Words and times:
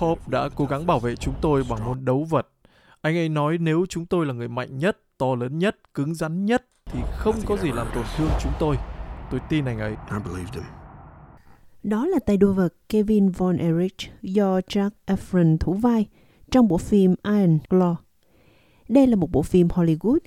Pope 0.00 0.22
đã 0.26 0.48
cố 0.54 0.64
gắng 0.64 0.86
bảo 0.86 1.00
vệ 1.00 1.16
chúng 1.16 1.34
tôi 1.40 1.64
bằng 1.70 1.84
môn 1.84 2.04
đấu 2.04 2.24
vật. 2.24 2.48
Anh 3.00 3.16
ấy 3.16 3.28
nói 3.28 3.58
nếu 3.60 3.86
chúng 3.88 4.06
tôi 4.06 4.26
là 4.26 4.34
người 4.34 4.48
mạnh 4.48 4.78
nhất, 4.78 4.98
to 5.18 5.34
lớn 5.34 5.58
nhất, 5.58 5.94
cứng 5.94 6.14
rắn 6.14 6.44
nhất 6.44 6.66
thì 6.84 7.00
không 7.12 7.34
có 7.46 7.56
gì 7.56 7.72
làm 7.72 7.86
tổn 7.94 8.04
thương 8.16 8.28
chúng 8.42 8.52
tôi. 8.58 8.76
Tôi 9.30 9.40
tin 9.48 9.64
anh 9.64 9.78
ấy. 9.78 9.96
Đó 11.82 12.06
là 12.06 12.18
tay 12.26 12.36
đua 12.36 12.52
vật 12.52 12.74
Kevin 12.88 13.30
Von 13.30 13.56
Erich 13.56 13.96
do 14.22 14.58
Jack 14.58 14.90
Efron 15.06 15.56
thủ 15.58 15.72
vai 15.72 16.06
trong 16.50 16.68
bộ 16.68 16.78
phim 16.78 17.14
Iron 17.24 17.58
Claw. 17.68 17.94
Đây 18.88 19.06
là 19.06 19.16
một 19.16 19.30
bộ 19.30 19.42
phim 19.42 19.68
Hollywood 19.68 20.18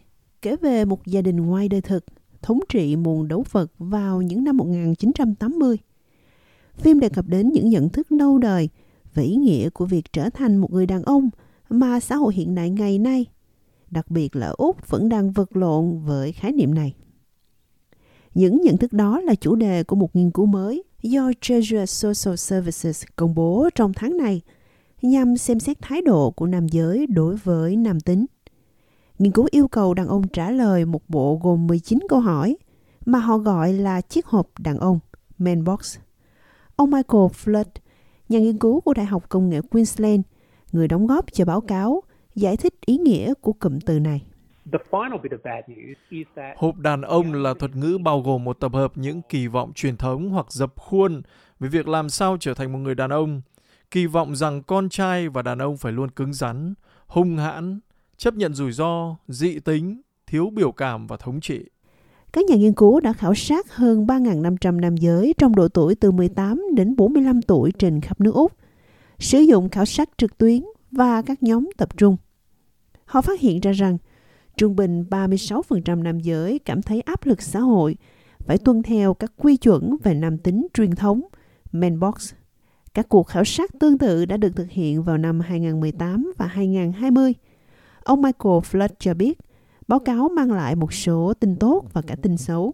kể 0.42 0.56
về 0.56 0.86
một 0.86 1.06
gia 1.06 1.22
đình 1.22 1.38
ngoài 1.38 1.70
đời 1.70 1.82
thực 1.82 2.06
thống 2.42 2.60
trị 2.70 2.96
môn 2.96 3.28
đấu 3.28 3.44
vật 3.52 3.72
vào 3.78 4.22
những 4.22 4.44
năm 4.44 4.58
1980. 4.58 5.78
Phim 6.78 7.00
đề 7.00 7.10
cập 7.10 7.28
đến 7.28 7.50
những 7.50 7.70
nhận 7.70 7.90
thức 7.90 8.12
lâu 8.12 8.38
đời 8.38 8.70
về 9.14 9.24
ý 9.24 9.36
nghĩa 9.36 9.70
của 9.70 9.86
việc 9.86 10.14
trở 10.14 10.30
thành 10.30 10.58
một 10.58 10.72
người 10.72 10.86
đàn 10.86 11.04
ông 11.04 11.30
mà 11.70 12.00
xã 12.00 12.16
hội 12.16 12.34
hiện 12.34 12.56
đại 12.56 12.70
ngày 12.70 13.00
nay, 13.00 13.26
đặc 13.90 14.12
biệt 14.12 14.36
là 14.36 14.48
Úc 14.48 14.90
vẫn 14.90 15.10
đang 15.10 15.32
vật 15.32 15.56
lộn 15.56 16.00
với 16.06 16.32
khái 16.32 16.52
niệm 16.52 16.76
này. 16.76 16.94
Những 18.34 18.62
nhận 18.62 18.78
thức 18.78 18.94
đó 18.94 19.20
là 19.20 19.36
chủ 19.36 19.56
đề 19.56 19.84
của 19.84 19.96
một 19.96 20.16
nghiên 20.16 20.32
cứu 20.32 20.46
mới 20.46 20.84
do 21.02 21.32
Treasure 21.42 21.86
Social 21.86 22.36
Services 22.36 23.04
công 23.16 23.36
bố 23.36 23.70
trong 23.76 23.94
tháng 23.94 24.18
này 24.18 24.42
nhằm 25.02 25.38
xem 25.38 25.60
xét 25.60 25.82
thái 25.82 26.02
độ 26.02 26.32
của 26.32 26.48
nam 26.48 26.68
giới 26.68 27.08
đối 27.08 27.36
với 27.36 27.76
nam 27.76 28.00
tính. 28.00 28.26
Nghiên 29.20 29.32
cứu 29.32 29.48
yêu 29.52 29.68
cầu 29.68 29.94
đàn 29.94 30.08
ông 30.08 30.28
trả 30.28 30.52
lời 30.52 30.86
một 30.86 31.02
bộ 31.08 31.40
gồm 31.44 31.68
19 31.68 32.00
câu 32.10 32.20
hỏi 32.20 32.58
mà 33.06 33.20
họ 33.20 33.38
gọi 33.38 33.74
là 33.74 34.02
chiếc 34.02 34.26
hộp 34.26 34.60
đàn 34.60 34.78
ông, 34.78 35.00
man 35.38 35.64
box. 35.64 35.98
Ông 36.82 36.92
Michael 36.92 37.26
Flood, 37.26 37.66
nhà 38.30 38.40
nghiên 38.40 38.58
cứu 38.58 38.82
của 38.82 38.94
Đại 38.94 39.06
học 39.06 39.30
Công 39.30 39.50
nghệ 39.50 39.62
Queensland, 39.72 40.22
người 40.72 40.88
đóng 40.88 41.08
góp 41.08 41.26
cho 41.32 41.46
báo 41.46 41.62
cáo, 41.62 42.04
giải 42.36 42.58
thích 42.58 42.74
ý 42.86 42.98
nghĩa 42.98 43.34
của 43.42 43.54
cụm 43.54 43.80
từ 43.80 44.00
này. 44.00 44.22
Hộp 46.58 46.78
đàn 46.78 47.02
ông 47.02 47.34
là 47.34 47.54
thuật 47.54 47.76
ngữ 47.76 47.98
bao 48.04 48.22
gồm 48.22 48.44
một 48.44 48.60
tập 48.60 48.74
hợp 48.74 48.92
những 48.96 49.22
kỳ 49.30 49.48
vọng 49.48 49.72
truyền 49.76 49.98
thống 49.98 50.30
hoặc 50.30 50.52
dập 50.52 50.74
khuôn 50.78 51.22
về 51.60 51.70
việc 51.70 51.88
làm 51.88 52.10
sao 52.10 52.38
trở 52.40 52.54
thành 52.54 52.72
một 52.72 52.80
người 52.80 52.96
đàn 52.96 53.10
ông. 53.10 53.42
Kỳ 53.92 54.06
vọng 54.06 54.36
rằng 54.36 54.64
con 54.64 54.90
trai 54.90 55.30
và 55.30 55.42
đàn 55.42 55.60
ông 55.60 55.78
phải 55.78 55.92
luôn 55.92 56.12
cứng 56.12 56.34
rắn, 56.34 56.74
hung 57.08 57.38
hãn, 57.38 57.80
chấp 58.18 58.34
nhận 58.34 58.54
rủi 58.54 58.72
ro, 58.72 59.16
dị 59.28 59.60
tính, 59.60 60.02
thiếu 60.28 60.50
biểu 60.50 60.72
cảm 60.72 61.08
và 61.08 61.18
thống 61.18 61.42
trị. 61.42 61.66
Các 62.34 62.46
nhà 62.46 62.56
nghiên 62.56 62.74
cứu 62.74 63.00
đã 63.00 63.14
khảo 63.14 63.34
sát 63.36 63.76
hơn 63.76 64.06
3.500 64.06 64.80
nam 64.80 64.98
giới 64.98 65.34
trong 65.38 65.56
độ 65.56 65.68
tuổi 65.68 65.96
từ 65.96 66.12
18 66.12 66.66
đến 66.76 66.96
45 66.96 67.42
tuổi 67.42 67.72
trên 67.72 68.02
khắp 68.02 68.22
nước 68.22 68.36
Úc, 68.36 68.52
sử 69.20 69.40
dụng 69.40 69.70
khảo 69.70 69.86
sát 69.86 70.10
trực 70.18 70.38
tuyến 70.38 70.64
và 70.92 71.22
các 71.22 71.44
nhóm 71.44 71.70
tập 71.78 71.98
trung. 71.98 72.18
Họ 73.06 73.22
phát 73.22 73.40
hiện 73.40 73.60
ra 73.60 73.72
rằng 73.72 73.98
trung 74.58 74.76
bình 74.76 75.06
36% 75.10 76.04
nam 76.04 76.20
giới 76.20 76.60
cảm 76.60 76.82
thấy 76.82 77.02
áp 77.02 77.26
lực 77.26 77.42
xã 77.42 77.60
hội 77.60 77.96
phải 78.40 78.58
tuân 78.58 78.84
theo 78.84 79.14
các 79.14 79.34
quy 79.38 79.58
chuẩn 79.58 79.98
về 80.04 80.14
nam 80.14 80.38
tính 80.38 80.68
truyền 80.74 80.96
thống, 80.96 81.22
Manbox. 81.72 82.34
Các 82.94 83.10
cuộc 83.10 83.28
khảo 83.28 83.44
sát 83.44 83.72
tương 83.80 83.98
tự 83.98 84.26
đã 84.26 84.38
được 84.38 84.56
thực 84.56 84.70
hiện 84.70 85.04
vào 85.04 85.18
năm 85.18 85.40
2018 85.40 86.34
và 86.38 86.46
2020. 86.46 87.34
Ông 88.04 88.22
Michael 88.22 88.58
Flood 88.58 88.90
cho 89.00 89.14
biết, 89.14 89.40
báo 89.88 90.00
cáo 90.00 90.30
mang 90.30 90.52
lại 90.52 90.76
một 90.76 90.94
số 90.94 91.34
tin 91.40 91.56
tốt 91.60 91.84
và 91.94 92.02
cả 92.08 92.16
tin 92.22 92.38
xấu. 92.38 92.74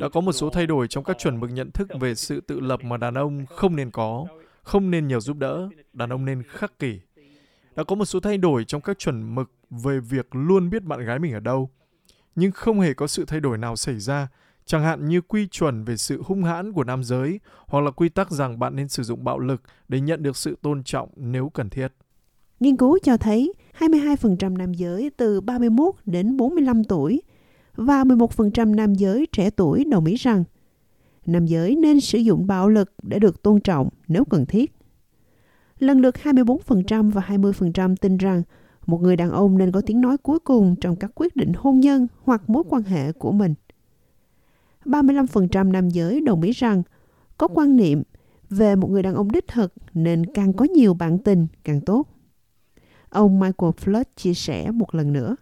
Đã 0.00 0.08
có 0.12 0.20
một 0.20 0.32
số 0.32 0.50
thay 0.50 0.66
đổi 0.66 0.88
trong 0.88 1.04
các 1.04 1.18
chuẩn 1.18 1.40
mực 1.40 1.50
nhận 1.50 1.70
thức 1.70 1.88
về 2.00 2.14
sự 2.14 2.40
tự 2.40 2.60
lập 2.60 2.80
mà 2.84 2.96
đàn 2.96 3.14
ông 3.14 3.46
không 3.46 3.76
nên 3.76 3.90
có, 3.90 4.26
không 4.62 4.90
nên 4.90 5.08
nhờ 5.08 5.20
giúp 5.20 5.36
đỡ, 5.36 5.68
đàn 5.92 6.10
ông 6.12 6.24
nên 6.24 6.42
khắc 6.42 6.78
kỷ. 6.78 7.00
Đã 7.76 7.84
có 7.84 7.96
một 7.96 8.04
số 8.04 8.20
thay 8.20 8.38
đổi 8.38 8.64
trong 8.64 8.80
các 8.80 8.98
chuẩn 8.98 9.34
mực 9.34 9.50
về 9.70 10.00
việc 10.00 10.34
luôn 10.34 10.70
biết 10.70 10.82
bạn 10.82 11.04
gái 11.04 11.18
mình 11.18 11.32
ở 11.32 11.40
đâu. 11.40 11.70
Nhưng 12.34 12.52
không 12.52 12.80
hề 12.80 12.94
có 12.94 13.06
sự 13.06 13.24
thay 13.24 13.40
đổi 13.40 13.58
nào 13.58 13.76
xảy 13.76 13.98
ra, 13.98 14.28
chẳng 14.64 14.82
hạn 14.82 15.08
như 15.08 15.20
quy 15.20 15.48
chuẩn 15.48 15.84
về 15.84 15.96
sự 15.96 16.22
hung 16.22 16.42
hãn 16.44 16.72
của 16.72 16.84
nam 16.84 17.04
giới 17.04 17.40
hoặc 17.66 17.80
là 17.80 17.90
quy 17.90 18.08
tắc 18.08 18.30
rằng 18.30 18.58
bạn 18.58 18.76
nên 18.76 18.88
sử 18.88 19.02
dụng 19.02 19.24
bạo 19.24 19.38
lực 19.38 19.62
để 19.88 20.00
nhận 20.00 20.22
được 20.22 20.36
sự 20.36 20.56
tôn 20.62 20.84
trọng 20.84 21.08
nếu 21.16 21.48
cần 21.48 21.70
thiết. 21.70 21.88
Nghiên 22.60 22.76
cứu 22.76 22.98
cho 23.02 23.16
thấy 23.16 23.52
22% 23.78 24.56
nam 24.56 24.74
giới 24.74 25.10
từ 25.16 25.40
31 25.40 25.94
đến 26.06 26.36
45 26.36 26.84
tuổi 26.84 27.22
và 27.76 28.04
11% 28.04 28.74
nam 28.74 28.94
giới 28.94 29.26
trẻ 29.32 29.50
tuổi 29.50 29.84
đồng 29.84 30.04
ý 30.04 30.14
rằng 30.14 30.44
nam 31.26 31.46
giới 31.46 31.76
nên 31.76 32.00
sử 32.00 32.18
dụng 32.18 32.46
bạo 32.46 32.68
lực 32.68 32.92
để 33.02 33.18
được 33.18 33.42
tôn 33.42 33.60
trọng 33.60 33.88
nếu 34.08 34.24
cần 34.24 34.46
thiết. 34.46 34.72
Lần 35.78 36.00
lượt 36.00 36.14
24% 36.22 37.10
và 37.10 37.22
20% 37.28 37.96
tin 38.00 38.16
rằng 38.16 38.42
một 38.86 39.02
người 39.02 39.16
đàn 39.16 39.30
ông 39.30 39.58
nên 39.58 39.72
có 39.72 39.80
tiếng 39.80 40.00
nói 40.00 40.18
cuối 40.18 40.38
cùng 40.38 40.74
trong 40.80 40.96
các 40.96 41.10
quyết 41.14 41.36
định 41.36 41.52
hôn 41.56 41.80
nhân 41.80 42.06
hoặc 42.22 42.50
mối 42.50 42.62
quan 42.68 42.82
hệ 42.82 43.12
của 43.12 43.32
mình. 43.32 43.54
35% 44.84 45.70
nam 45.70 45.88
giới 45.88 46.20
đồng 46.20 46.42
ý 46.42 46.52
rằng 46.52 46.82
có 47.38 47.48
quan 47.48 47.76
niệm 47.76 48.02
về 48.50 48.76
một 48.76 48.90
người 48.90 49.02
đàn 49.02 49.14
ông 49.14 49.32
đích 49.32 49.48
thực 49.48 49.72
nên 49.94 50.26
càng 50.34 50.52
có 50.52 50.64
nhiều 50.64 50.94
bạn 50.94 51.18
tình 51.18 51.46
càng 51.64 51.80
tốt. 51.80 52.15
Ông 53.10 53.40
Michael 53.40 53.70
Flood 53.70 54.04
chia 54.16 54.34
sẻ 54.34 54.70
một 54.70 54.94
lần 54.94 55.12
nữa. 55.12 55.36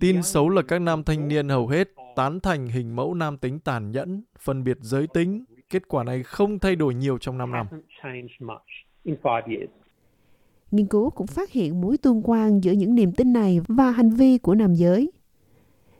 Tin 0.00 0.22
xấu 0.22 0.48
là 0.48 0.62
các 0.62 0.78
nam 0.78 1.04
thanh 1.04 1.28
niên 1.28 1.48
hầu 1.48 1.68
hết 1.68 1.88
tán 2.16 2.40
thành 2.40 2.68
hình 2.68 2.96
mẫu 2.96 3.14
nam 3.14 3.38
tính 3.38 3.60
tàn 3.60 3.90
nhẫn, 3.90 4.22
phân 4.38 4.64
biệt 4.64 4.78
giới 4.80 5.06
tính. 5.06 5.44
Kết 5.70 5.88
quả 5.88 6.04
này 6.04 6.22
không 6.22 6.58
thay 6.58 6.76
đổi 6.76 6.94
nhiều 6.94 7.18
trong 7.18 7.38
5 7.38 7.52
năm. 7.52 7.66
Nghiên 10.70 10.86
cứu 10.86 11.10
cũng 11.10 11.26
phát 11.26 11.50
hiện 11.50 11.80
mối 11.80 11.98
tương 11.98 12.22
quan 12.24 12.60
giữa 12.64 12.72
những 12.72 12.94
niềm 12.94 13.12
tin 13.12 13.32
này 13.32 13.60
và 13.68 13.90
hành 13.90 14.10
vi 14.10 14.38
của 14.38 14.54
nam 14.54 14.74
giới. 14.74 15.12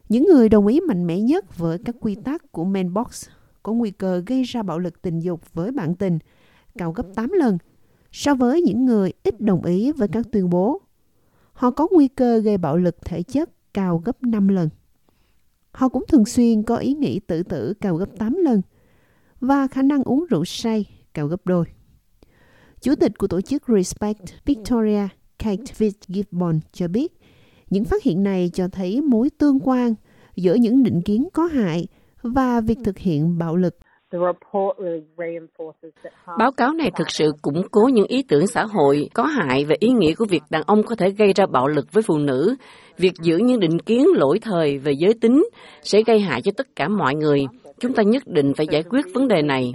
Những 0.08 0.24
người 0.24 0.48
đồng 0.48 0.66
ý 0.66 0.80
mạnh 0.80 1.06
mẽ 1.06 1.20
nhất 1.20 1.58
với 1.58 1.78
các 1.84 1.96
quy 2.00 2.14
tắc 2.24 2.52
của 2.52 2.64
Man 2.64 2.94
Box 2.94 3.28
có 3.62 3.72
nguy 3.72 3.90
cơ 3.90 4.22
gây 4.26 4.42
ra 4.42 4.62
bạo 4.62 4.78
lực 4.78 5.02
tình 5.02 5.20
dục 5.20 5.54
với 5.54 5.72
bạn 5.72 5.94
tình 5.94 6.18
cao 6.78 6.92
gấp 6.92 7.06
8 7.14 7.30
lần 7.32 7.58
so 8.12 8.34
với 8.34 8.62
những 8.62 8.84
người 8.84 9.12
ít 9.22 9.40
đồng 9.40 9.64
ý 9.64 9.92
với 9.92 10.08
các 10.08 10.26
tuyên 10.32 10.50
bố. 10.50 10.80
Họ 11.52 11.70
có 11.70 11.88
nguy 11.90 12.08
cơ 12.08 12.38
gây 12.38 12.58
bạo 12.58 12.76
lực 12.76 12.96
thể 13.04 13.22
chất 13.22 13.50
cao 13.74 14.02
gấp 14.04 14.22
5 14.22 14.48
lần. 14.48 14.68
Họ 15.70 15.88
cũng 15.88 16.04
thường 16.08 16.24
xuyên 16.24 16.62
có 16.62 16.76
ý 16.76 16.94
nghĩ 16.94 17.20
tự 17.20 17.42
tử 17.42 17.74
cao 17.80 17.96
gấp 17.96 18.18
8 18.18 18.34
lần 18.34 18.62
và 19.40 19.66
khả 19.66 19.82
năng 19.82 20.02
uống 20.02 20.24
rượu 20.30 20.44
say 20.44 20.84
cao 21.14 21.26
gấp 21.26 21.46
đôi. 21.46 21.64
Chủ 22.80 22.94
tịch 22.94 23.18
của 23.18 23.26
tổ 23.26 23.40
chức 23.40 23.62
Respect 23.68 24.44
Victoria, 24.44 25.08
Kate 25.38 25.72
Fitzgibbon 25.78 26.60
cho 26.72 26.88
biết, 26.88 27.20
những 27.70 27.84
phát 27.84 28.02
hiện 28.02 28.22
này 28.22 28.50
cho 28.54 28.68
thấy 28.68 29.00
mối 29.00 29.30
tương 29.30 29.60
quan 29.60 29.94
giữa 30.36 30.54
những 30.54 30.82
định 30.82 31.02
kiến 31.02 31.28
có 31.32 31.44
hại 31.44 31.86
và 32.22 32.60
việc 32.60 32.78
thực 32.84 32.98
hiện 32.98 33.38
bạo 33.38 33.56
lực. 33.56 33.78
Báo 36.38 36.52
cáo 36.56 36.72
này 36.72 36.90
thực 36.96 37.10
sự 37.10 37.32
củng 37.42 37.62
cố 37.70 37.88
những 37.92 38.06
ý 38.06 38.22
tưởng 38.22 38.46
xã 38.46 38.64
hội 38.64 39.08
có 39.14 39.22
hại 39.22 39.64
về 39.64 39.76
ý 39.78 39.88
nghĩa 39.88 40.14
của 40.14 40.24
việc 40.30 40.42
đàn 40.50 40.62
ông 40.66 40.82
có 40.82 40.94
thể 40.94 41.10
gây 41.10 41.32
ra 41.32 41.46
bạo 41.46 41.68
lực 41.68 41.92
với 41.92 42.02
phụ 42.02 42.18
nữ. 42.18 42.54
Việc 42.96 43.12
giữ 43.22 43.36
những 43.36 43.60
định 43.60 43.78
kiến 43.78 44.06
lỗi 44.14 44.38
thời 44.42 44.78
về 44.78 44.92
giới 44.98 45.14
tính 45.20 45.44
sẽ 45.82 46.02
gây 46.06 46.20
hại 46.20 46.42
cho 46.42 46.52
tất 46.56 46.66
cả 46.76 46.88
mọi 46.88 47.14
người. 47.14 47.46
Chúng 47.80 47.92
ta 47.92 48.02
nhất 48.02 48.22
định 48.26 48.52
phải 48.56 48.66
giải 48.70 48.82
quyết 48.82 49.06
vấn 49.14 49.28
đề 49.28 49.42
này. 49.42 49.72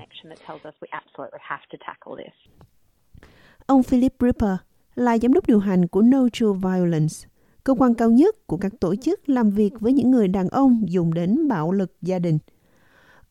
Ông 3.65 3.83
Philip 3.83 4.13
Ripper 4.19 4.55
là 4.95 5.17
giám 5.17 5.33
đốc 5.33 5.47
điều 5.47 5.59
hành 5.59 5.87
của 5.87 6.01
No 6.01 6.27
True 6.33 6.59
Violence, 6.63 7.15
cơ 7.63 7.73
quan 7.79 7.93
cao 7.93 8.09
nhất 8.09 8.35
của 8.47 8.57
các 8.57 8.71
tổ 8.79 8.95
chức 8.95 9.29
làm 9.29 9.49
việc 9.49 9.71
với 9.79 9.93
những 9.93 10.11
người 10.11 10.27
đàn 10.27 10.49
ông 10.49 10.81
dùng 10.87 11.13
đến 11.13 11.47
bạo 11.47 11.71
lực 11.71 11.91
gia 12.01 12.19
đình. 12.19 12.37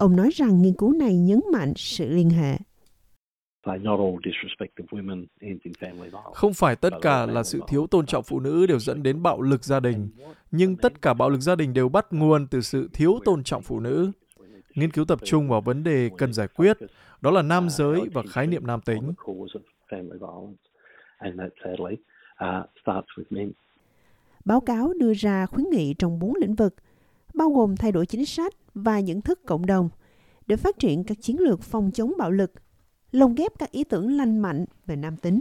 Ông 0.03 0.17
nói 0.17 0.31
rằng 0.35 0.63
nghiên 0.63 0.75
cứu 0.75 0.93
này 0.93 1.17
nhấn 1.17 1.41
mạnh 1.53 1.73
sự 1.77 2.09
liên 2.09 2.31
hệ. 2.31 2.59
Không 6.35 6.55
phải 6.55 6.77
tất 6.77 6.93
cả 7.03 7.27
là 7.27 7.43
sự 7.43 7.61
thiếu 7.69 7.87
tôn 7.87 8.07
trọng 8.07 8.25
phụ 8.25 8.41
nữ 8.41 8.67
đều 8.67 8.79
dẫn 8.79 9.03
đến 9.03 9.23
bạo 9.23 9.41
lực 9.41 9.65
gia 9.65 9.81
đình, 9.81 10.11
nhưng 10.51 10.77
tất 10.77 11.03
cả 11.03 11.15
bạo 11.15 11.31
lực 11.31 11.41
gia 11.41 11.55
đình 11.55 11.73
đều 11.73 11.89
bắt 11.89 12.07
nguồn 12.11 12.47
từ 12.47 12.61
sự 12.61 12.89
thiếu 12.93 13.19
tôn 13.25 13.45
trọng 13.45 13.63
phụ 13.63 13.81
nữ. 13.81 14.11
Nghiên 14.75 14.91
cứu 14.91 15.05
tập 15.05 15.19
trung 15.25 15.49
vào 15.49 15.61
vấn 15.61 15.85
đề 15.85 16.11
cần 16.19 16.33
giải 16.33 16.49
quyết, 16.49 16.79
đó 17.21 17.31
là 17.31 17.43
nam 17.43 17.69
giới 17.71 18.01
và 18.13 18.23
khái 18.31 18.47
niệm 18.47 18.67
nam 18.67 18.81
tính. 18.81 19.13
Báo 24.45 24.61
cáo 24.61 24.93
đưa 24.99 25.15
ra 25.15 25.47
khuyến 25.47 25.67
nghị 25.71 25.95
trong 25.95 26.19
bốn 26.19 26.33
lĩnh 26.41 26.55
vực, 26.55 26.75
bao 27.35 27.51
gồm 27.51 27.77
thay 27.77 27.93
đổi 27.93 28.07
chính 28.07 28.27
sách 28.27 28.55
và 28.75 29.01
nhận 29.01 29.21
thức 29.21 29.41
cộng 29.47 29.67
đồng 29.67 29.89
để 30.47 30.57
phát 30.57 30.79
triển 30.79 31.05
các 31.05 31.19
chiến 31.21 31.41
lược 31.41 31.63
phòng 31.63 31.91
chống 31.95 32.13
bạo 32.19 32.31
lực, 32.31 32.53
lồng 33.13 33.35
ghép 33.35 33.59
các 33.59 33.71
ý 33.71 33.85
tưởng 33.85 34.17
lành 34.17 34.39
mạnh 34.39 34.65
về 34.87 34.97
nam 34.97 35.17
tính. 35.17 35.41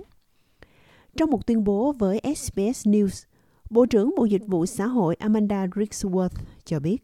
Trong 1.17 1.31
một 1.31 1.47
tuyên 1.47 1.63
bố 1.63 1.91
với 1.91 2.21
SBS 2.35 2.87
News, 2.87 3.25
Bộ 3.69 3.85
trưởng 3.85 4.15
Bộ 4.17 4.25
Dịch 4.25 4.47
vụ 4.47 4.65
Xã 4.65 4.87
hội 4.87 5.15
Amanda 5.15 5.65
Ricksworth 5.65 6.29
cho 6.65 6.79
biết. 6.79 7.03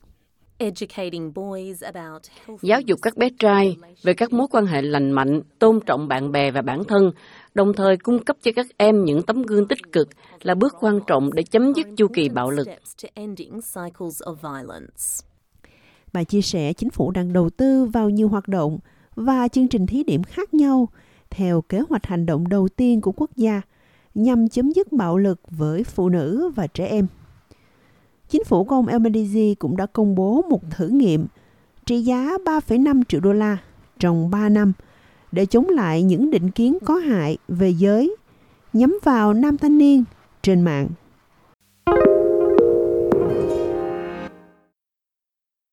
Giáo 2.61 2.81
dục 2.81 2.99
các 3.01 3.17
bé 3.17 3.29
trai 3.39 3.77
về 4.03 4.13
các 4.13 4.33
mối 4.33 4.47
quan 4.51 4.65
hệ 4.65 4.81
lành 4.81 5.11
mạnh, 5.11 5.41
tôn 5.59 5.79
trọng 5.85 6.07
bạn 6.07 6.31
bè 6.31 6.51
và 6.51 6.61
bản 6.61 6.83
thân, 6.83 7.11
đồng 7.53 7.73
thời 7.73 7.97
cung 7.97 8.23
cấp 8.23 8.37
cho 8.41 8.51
các 8.55 8.65
em 8.77 9.03
những 9.03 9.21
tấm 9.21 9.41
gương 9.41 9.67
tích 9.67 9.91
cực 9.91 10.09
là 10.41 10.55
bước 10.55 10.75
quan 10.79 10.99
trọng 11.07 11.33
để 11.33 11.43
chấm 11.43 11.73
dứt 11.73 11.87
chu 11.97 12.07
kỳ 12.13 12.29
bạo 12.29 12.49
lực. 12.49 12.67
Bà 16.13 16.23
chia 16.23 16.41
sẻ 16.41 16.73
chính 16.73 16.89
phủ 16.89 17.11
đang 17.11 17.33
đầu 17.33 17.49
tư 17.49 17.85
vào 17.85 18.09
nhiều 18.09 18.27
hoạt 18.27 18.47
động 18.47 18.79
và 19.15 19.47
chương 19.47 19.67
trình 19.67 19.85
thí 19.85 20.03
điểm 20.03 20.23
khác 20.23 20.53
nhau 20.53 20.89
theo 21.29 21.61
kế 21.61 21.81
hoạch 21.89 22.05
hành 22.05 22.25
động 22.25 22.47
đầu 22.47 22.67
tiên 22.67 23.01
của 23.01 23.11
quốc 23.11 23.31
gia 23.35 23.61
nhằm 24.15 24.49
chấm 24.49 24.71
dứt 24.71 24.91
bạo 24.91 25.17
lực 25.17 25.39
với 25.49 25.83
phụ 25.83 26.09
nữ 26.09 26.51
và 26.55 26.67
trẻ 26.67 26.87
em. 26.87 27.07
Chính 28.29 28.43
phủ 28.43 28.63
của 28.63 28.75
ông 28.75 28.87
Albanese 28.87 29.53
cũng 29.59 29.77
đã 29.77 29.85
công 29.85 30.15
bố 30.15 30.41
một 30.49 30.61
thử 30.69 30.87
nghiệm 30.87 31.25
trị 31.85 32.01
giá 32.01 32.31
3,5 32.45 33.01
triệu 33.07 33.21
đô 33.21 33.33
la 33.33 33.57
trong 33.99 34.29
3 34.29 34.49
năm 34.49 34.73
để 35.31 35.45
chống 35.45 35.69
lại 35.69 36.03
những 36.03 36.31
định 36.31 36.51
kiến 36.51 36.77
có 36.85 36.95
hại 36.95 37.37
về 37.47 37.69
giới 37.69 38.15
nhắm 38.73 38.99
vào 39.03 39.33
nam 39.33 39.57
thanh 39.57 39.77
niên 39.77 40.03
trên 40.41 40.61
mạng. 40.61 40.87